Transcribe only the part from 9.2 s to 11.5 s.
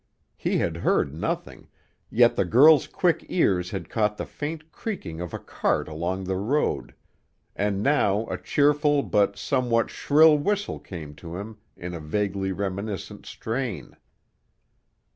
somewhat shrill whistle came to